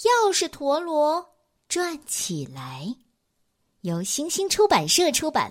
[0.00, 1.26] 钥匙陀螺
[1.70, 2.86] 转起来，
[3.80, 5.50] 由星星出版社出版。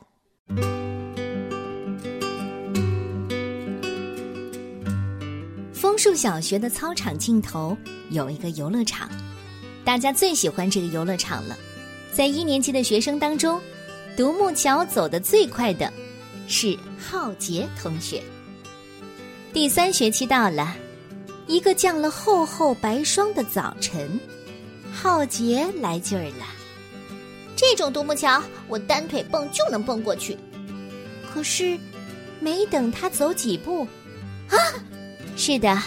[5.73, 7.75] 枫树小学的操场尽头
[8.11, 9.09] 有一个游乐场，
[9.83, 11.57] 大家最喜欢这个游乐场了。
[12.13, 13.59] 在一年级的学生当中，
[14.15, 15.91] 独木桥走得最快的
[16.47, 18.23] 是浩杰同学。
[19.51, 20.77] 第三学期到了，
[21.47, 24.19] 一个降了厚厚白霜的早晨，
[24.95, 26.45] 浩杰来劲儿了。
[27.53, 30.37] 这种独木桥，我单腿蹦就能蹦过去。
[31.33, 31.77] 可是，
[32.39, 33.85] 没等他走几步，
[34.49, 34.55] 啊！
[35.35, 35.77] 是的，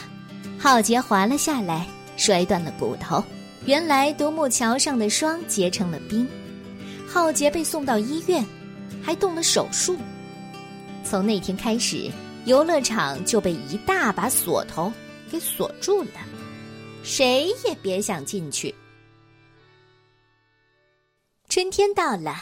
[0.59, 1.87] 浩杰滑了下来，
[2.19, 3.25] 摔断了骨头。
[3.65, 6.29] 原来独木桥上的霜结成了冰，
[7.09, 8.45] 浩杰被送到医院，
[9.03, 9.97] 还动了手术。
[11.03, 12.11] 从那天开始，
[12.45, 14.93] 游乐场就被一大把锁头
[15.31, 16.21] 给锁住了，
[17.03, 18.75] 谁也别想进去。
[21.49, 22.35] 春天到了，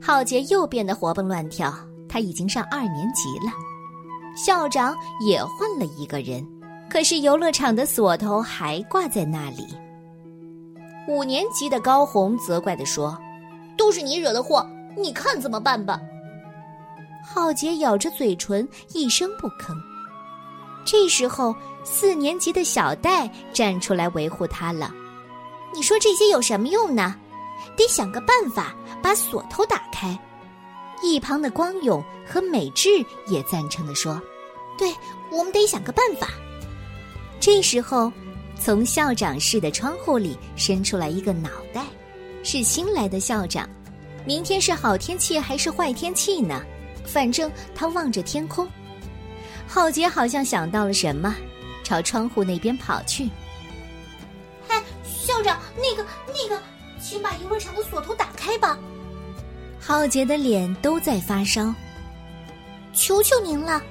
[0.00, 1.74] 浩杰又变得活蹦乱跳。
[2.08, 3.52] 他已经上二年级了，
[4.36, 6.46] 校长也换了一个人，
[6.88, 9.66] 可是游乐场的锁头还挂在那里。
[11.08, 13.18] 五年级的高红责怪地说
[13.76, 14.64] ：“都是你惹的祸，
[14.96, 16.00] 你看怎么办吧？”
[17.26, 19.74] 浩杰咬着嘴唇，一声不吭。
[20.84, 24.92] 这时候，四年级的小戴站出来维护他了
[25.74, 27.16] ：“你说这些有什么用呢？
[27.76, 30.18] 得想个办法把锁头打开。”
[31.02, 32.88] 一旁的光勇和美智
[33.26, 34.20] 也赞成的说
[34.76, 34.94] ：“对，
[35.30, 36.28] 我们得想个办法。”
[37.40, 38.12] 这时候，
[38.60, 41.86] 从校长室的窗户里伸出来一个脑袋，
[42.42, 43.66] 是新来的校长。
[44.26, 46.62] 明天是好天气还是坏天气呢？
[47.06, 48.68] 反正他望着天空。
[49.66, 51.34] 浩杰好像想到了什么，
[51.82, 53.30] 朝窗户那边跑去。
[54.68, 56.08] “哎，校长，那个那个，
[57.10, 58.78] 请把游乐场的锁头打开吧。”
[59.82, 61.74] 浩杰的脸都在发烧，
[62.92, 63.82] 求求您了！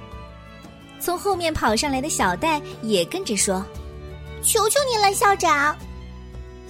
[1.01, 3.65] 从后面跑上来的小戴也跟着说
[4.41, 5.75] ：“求求您了，校长！”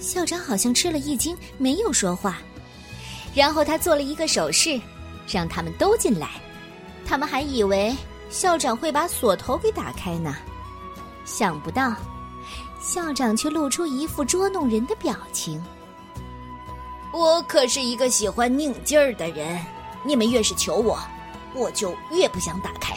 [0.00, 2.38] 校长好像吃了一惊，没有说话。
[3.32, 4.80] 然后他做了一个手势，
[5.28, 6.30] 让他们都进来。
[7.06, 7.94] 他们还以为
[8.28, 10.34] 校长会把锁头给打开呢，
[11.24, 11.94] 想不到
[12.80, 15.62] 校长却露出一副捉弄人的表情。
[17.12, 19.58] 我可是一个喜欢拧劲儿的人，
[20.04, 20.98] 你们越是求我，
[21.54, 22.96] 我就越不想打开。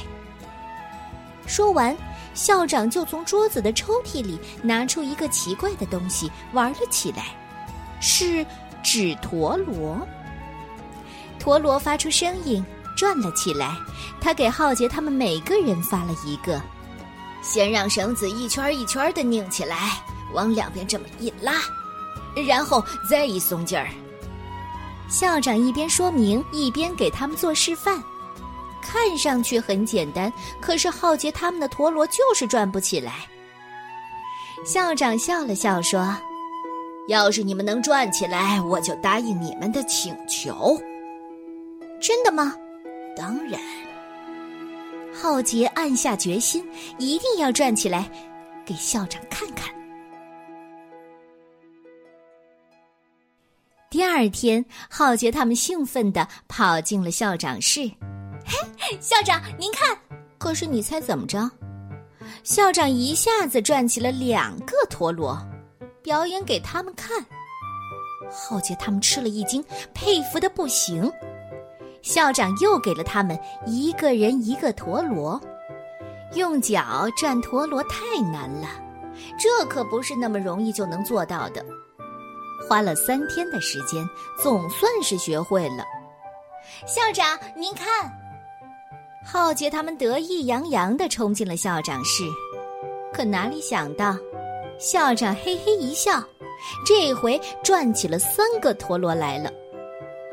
[1.47, 1.95] 说完，
[2.33, 7.25] 校长就从桌子的抽屉里拿出一个奇怪的东西玩了起来，
[7.99, 8.45] 是
[8.83, 9.99] 纸陀螺。
[11.39, 12.63] 陀螺发出声音，
[12.95, 13.75] 转了起来。
[14.21, 16.61] 他给浩杰他们每个人发了一个，
[17.41, 20.01] 先让绳子一圈一圈的拧起来，
[20.33, 21.55] 往两边这么一拉，
[22.47, 23.89] 然后再一松劲儿。
[25.13, 28.03] 校长一边说明，一边给他们做示范，
[28.81, 33.13] 看上去很简单，可是浩杰他们的陀螺就是转不起来。
[34.65, 36.17] 校长笑了笑说
[37.07, 40.81] ：“要是你们能转起来，我就答应你们的请求。”
[42.01, 42.55] 真的吗？
[43.15, 43.61] 当然。
[45.13, 48.09] 浩杰暗下决心，一定要转起来，
[48.65, 49.71] 给校长看看。
[53.93, 57.81] 第二天，浩杰他们兴奋地跑进了校长室。
[58.43, 59.95] 嘿，校长，您看！
[60.39, 61.47] 可是你猜怎么着？
[62.41, 65.39] 校长一下子转起了两个陀螺，
[66.01, 67.23] 表演给他们看。
[68.31, 71.07] 浩杰他们吃了一惊，佩服的不行。
[72.01, 75.39] 校长又给了他们一个人一个陀螺，
[76.33, 78.67] 用脚转陀螺太难了，
[79.37, 81.63] 这可不是那么容易就能做到的。
[82.67, 84.07] 花了三天的时间，
[84.41, 85.83] 总算是学会了。
[86.85, 88.11] 校长，您看，
[89.25, 92.23] 浩杰他们得意洋洋地冲进了校长室，
[93.13, 94.17] 可哪里想到，
[94.79, 96.23] 校长嘿嘿一笑，
[96.85, 99.49] 这回转起了三个陀螺来了。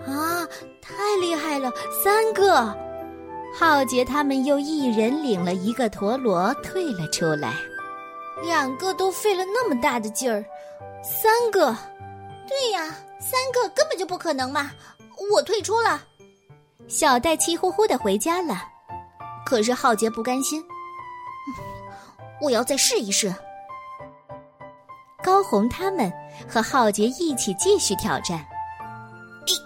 [0.06, 0.46] 啊，
[0.80, 1.70] 太厉害了，
[2.02, 2.74] 三个！
[3.52, 7.54] 浩杰他们又一人领了一个陀螺退了出来，
[8.42, 10.44] 两个都费了那么大的劲儿，
[11.02, 11.76] 三个。
[12.50, 12.84] 对呀，
[13.20, 14.72] 三个根本就不可能嘛！
[15.32, 16.02] 我退出了。
[16.88, 18.60] 小戴气呼呼的回家了。
[19.46, 20.60] 可是浩杰不甘心，
[22.42, 23.32] 我要再试一试。
[25.22, 26.12] 高红他们
[26.48, 28.44] 和浩杰一起继续挑战。
[29.46, 29.56] 咦，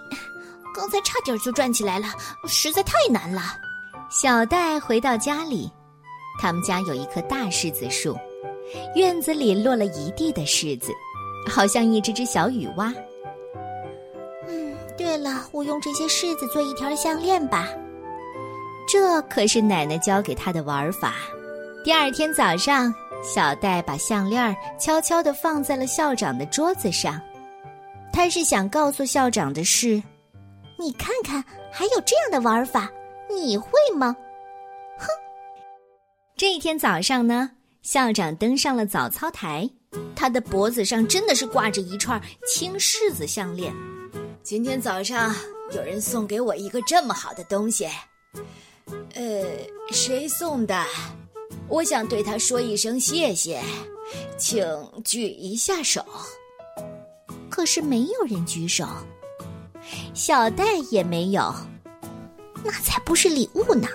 [0.75, 2.07] 刚才差点就转起来了，
[2.47, 3.41] 实在太难了。
[4.11, 5.73] 小戴回到家里，
[6.39, 8.15] 他们家有一棵大柿子树，
[8.95, 10.93] 院子里落了一地的柿子。
[11.49, 12.93] 好像一只只小雨蛙。
[14.49, 17.69] 嗯，对了，我用这些柿子做一条项链吧。
[18.87, 21.15] 这可是奶奶教给他的玩法。
[21.83, 22.93] 第二天早上，
[23.23, 27.21] 小戴把项链悄悄地放在了校长的桌子上。
[28.13, 30.03] 他是想告诉校长的是：
[30.79, 31.43] 你看看，
[31.73, 32.91] 还有这样的玩法，
[33.29, 34.15] 你会吗？
[34.99, 35.07] 哼！
[36.37, 37.51] 这一天早上呢，
[37.83, 39.69] 校长登上了早操台，
[40.15, 43.75] 他的脖子上真的是挂着一串青柿子项链。
[44.43, 45.35] 今天早上
[45.75, 47.89] 有人送给我一个这么好的东西。
[49.15, 49.45] 呃，
[49.91, 50.85] 谁送的？
[51.69, 53.63] 我想对他说一声谢谢，
[54.37, 54.67] 请
[55.05, 56.05] 举一下手。
[57.49, 58.87] 可是没有人举手，
[60.13, 61.55] 小戴也没有。
[62.63, 63.87] 那才不是礼物呢！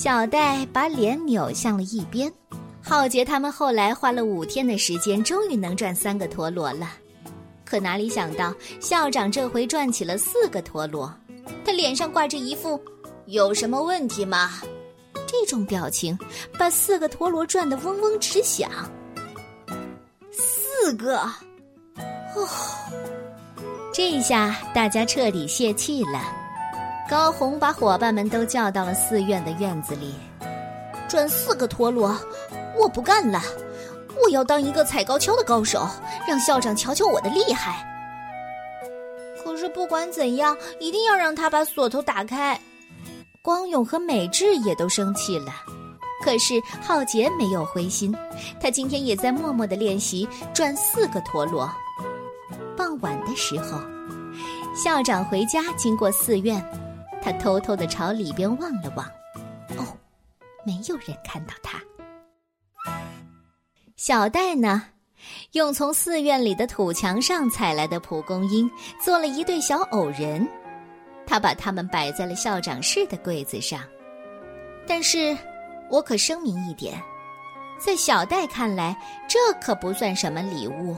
[0.00, 2.32] 小戴把脸扭向了一边。
[2.80, 6.88] 浩杰他们后来花了五天的时间，终于能转三个陀螺了。
[7.64, 11.12] 可哪里想到，校长这回转起了四个陀螺，
[11.64, 12.80] 他脸上挂着一副
[13.26, 14.60] “有什么问题吗”
[15.26, 16.16] 这种表情，
[16.56, 18.70] 把四个陀螺转得嗡嗡直响。
[20.30, 21.18] 四个，
[22.36, 22.48] 哦，
[23.92, 26.47] 这下大家彻底泄气了。
[27.08, 30.14] 高红把伙伴们都叫到了寺院的院子里，
[31.08, 32.14] 转四个陀螺，
[32.78, 33.40] 我不干了。
[34.22, 35.88] 我要当一个踩高跷的高手，
[36.26, 37.82] 让校长瞧瞧我的厉害。
[39.42, 42.60] 可是不管怎样，一定要让他把锁头打开。
[43.40, 45.52] 光勇和美智也都生气了，
[46.22, 48.14] 可是浩杰没有灰心，
[48.60, 51.70] 他今天也在默默的练习转四个陀螺。
[52.76, 53.80] 傍晚的时候，
[54.76, 56.62] 校长回家经过寺院，
[57.20, 59.06] 他偷偷的朝里边望了望，
[59.76, 59.96] 哦，
[60.64, 61.80] 没有人看到他。
[63.96, 64.84] 小戴呢，
[65.52, 68.70] 用从寺院里的土墙上采来的蒲公英
[69.04, 70.46] 做了一对小偶人，
[71.26, 73.80] 他把它们摆在了校长室的柜子上。
[74.86, 75.36] 但是，
[75.90, 77.02] 我可声明一点，
[77.78, 78.96] 在小戴看来，
[79.28, 80.96] 这可不算什么礼物，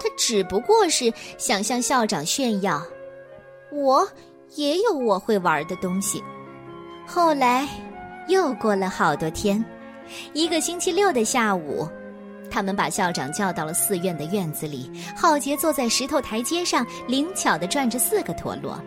[0.00, 2.82] 他只不过是想向校长炫耀，
[3.70, 4.06] 我
[4.56, 6.22] 也有我会玩的东西。
[7.06, 7.68] 后来，
[8.28, 9.64] 又过了好多天，
[10.32, 11.88] 一个星期六的下午。
[12.50, 18.78] 他们把校长叫到了寺院的院子里，浩杰坐在石头台阶上，灵巧地转着四个陀螺。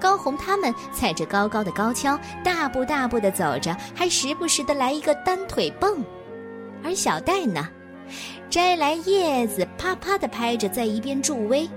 [0.00, 6.02] 高红他们踩着高高的高跷，大步大步地走着，还时不时地来一个单腿蹦。
[6.82, 7.68] 而小戴呢，
[8.48, 11.68] 摘来叶子，啪啪地拍着，在一边助威。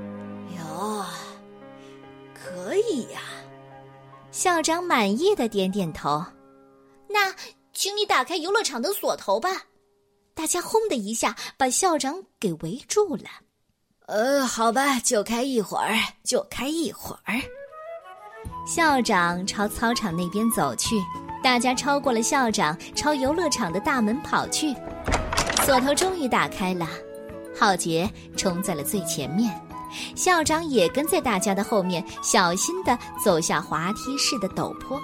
[2.78, 3.22] 以呀！
[4.32, 6.24] 校长满意的点点头。
[7.10, 7.34] 那，
[7.74, 9.50] 请你打开游乐场的锁头吧。
[10.34, 13.24] 大家轰的一下把校长给围住了。
[14.06, 17.36] 呃，好吧，就开一会儿，就开一会儿。
[18.66, 20.96] 校长朝操场那边走去，
[21.44, 24.76] 大家超过了校长，朝游乐场的大门跑去。
[25.66, 26.88] 锁头终于打开了，
[27.58, 29.50] 浩杰冲在了最前面，
[30.16, 35.02] 校长也跟在大家的后面，小心的走下滑梯式的陡坡，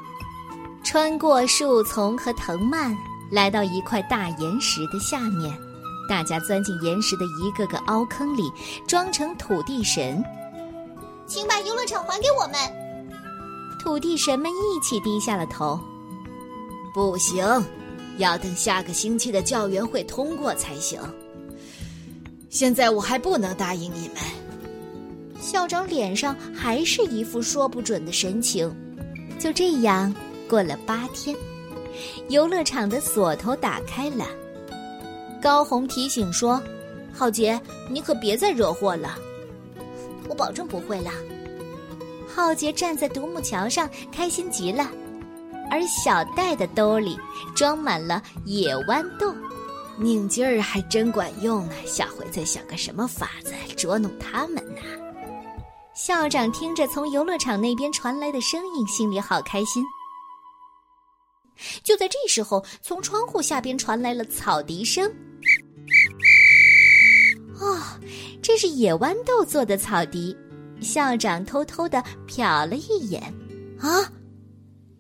[0.83, 2.95] 穿过树丛和藤蔓。
[3.31, 5.51] 来到一块大岩石的下面，
[6.07, 8.51] 大家钻进岩石的一个个凹坑里，
[8.88, 10.24] 装成土地神。
[11.25, 12.55] 请把游乐场还给我们。
[13.81, 15.79] 土地神们一起低下了头。
[16.93, 17.43] 不行，
[18.17, 21.01] 要等下个星期的教员会通过才行。
[22.51, 24.17] 现在我还不能答应你们。
[25.43, 28.73] 校长脸上还是一副说不准的神情。
[29.38, 30.13] 就这样
[30.47, 31.35] 过了八天。
[32.29, 34.25] 游乐场的锁头打开了，
[35.41, 36.63] 高红提醒说
[37.13, 37.59] ：“浩杰，
[37.89, 39.17] 你可别再惹祸了。”
[40.29, 41.12] 我保证不会了。
[42.27, 44.89] 浩杰站在独木桥上，开心极了，
[45.69, 47.19] 而小戴的兜里
[47.53, 49.35] 装满了野豌豆，
[49.97, 51.73] 拧劲儿还真管用呢。
[51.85, 54.81] 下回再想个什么法子捉弄他们呢？
[56.05, 59.81] 校长听着从游乐场那边传来的声音，心里好开心。
[61.81, 65.10] 就在这时候，从窗户下边传来了草笛声。
[67.57, 67.79] 哦，
[68.41, 70.36] 这是野豌豆做的草笛。
[70.81, 73.24] 校长偷偷的瞟了一眼，
[73.79, 74.03] 啊！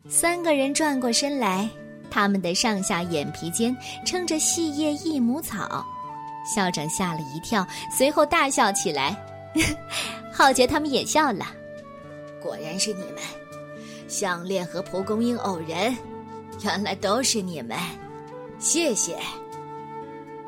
[0.07, 1.69] 三个人转过身来，
[2.09, 5.85] 他们的上下眼皮间撑着细叶益母草。
[6.45, 9.21] 校长吓了一跳，随后大笑起来。
[10.33, 11.45] 浩杰他们也笑了。
[12.41, 13.17] 果然是你们，
[14.07, 15.95] 项链和蒲公英偶人。
[16.63, 17.77] 原来都是你们，
[18.57, 19.17] 谢谢。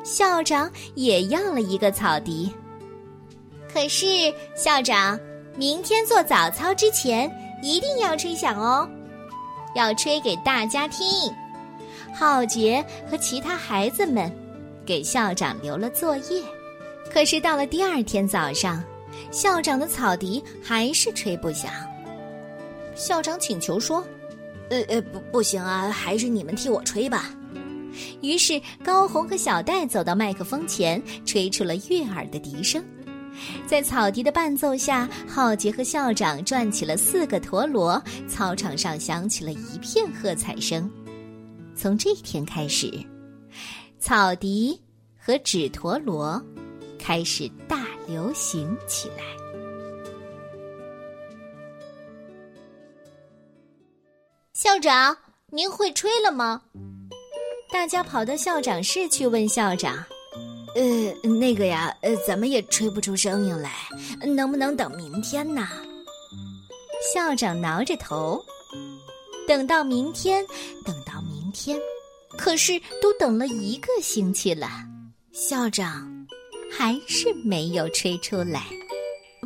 [0.02, 2.52] 校长也要了一个草笛。
[3.72, 5.18] 可是校长，
[5.56, 7.30] 明天做早操之前
[7.62, 8.88] 一定要吹响哦，
[9.74, 11.06] 要吹给大家听。
[12.14, 14.32] 浩杰和其他孩子们
[14.86, 16.42] 给校长留了作业。
[17.12, 18.82] 可是到了第二天早上，
[19.30, 21.70] 校长的草笛还是吹不响。
[22.94, 24.02] 校长请求说
[24.70, 27.30] ：“呃呃，不不行啊，还是你们替我吹吧。”
[28.20, 32.84] 于是高红和小戴走到麦克风前，吹出了悦耳的笛声。
[33.66, 40.90] 在草笛的伴奏下，浩杰和校长转起了四个陀螺，操场上响起了一片喝彩声。
[41.74, 42.90] 从这一天开始，
[43.98, 44.80] 草笛
[45.18, 46.42] 和纸陀螺
[47.06, 49.22] 开始大流行起来。
[54.52, 55.16] 校长，
[55.52, 56.60] 您会吹了吗？
[57.70, 60.04] 大家跑到校长室去问校长
[60.74, 63.70] ：“呃，那个呀，呃，怎么也吹不出声音来，
[64.26, 65.68] 能不能等明天呢？”
[67.14, 68.44] 校长挠着头，
[69.46, 70.44] 等到明天，
[70.84, 71.78] 等到明天，
[72.36, 74.68] 可是都等了一个星期了，
[75.32, 76.15] 校长
[76.76, 78.64] 还是没有吹出来。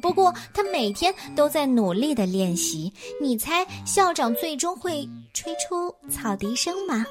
[0.02, 2.92] 不过他每天都在努力的练习。
[3.20, 7.04] 你猜校长最终会吹出草笛声吗？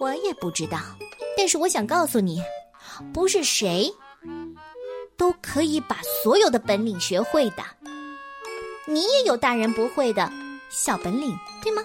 [0.00, 0.80] 我也不知道。
[1.36, 2.42] 但是我想告诉你，
[3.12, 3.88] 不是谁
[5.16, 7.64] 都可以把所有的本领学会的。
[8.86, 10.30] 你也有大人不会的
[10.70, 11.82] 小本领，对吗？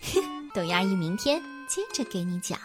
[0.54, 2.58] 董阿姨明天接着给你讲。